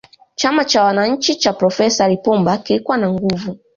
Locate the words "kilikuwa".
2.57-2.97